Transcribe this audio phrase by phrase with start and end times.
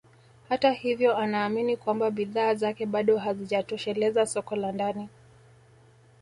[0.49, 5.09] Hata hivyo anaamini kwamba bidhaa zake bado hazijatosheleza soko la ndani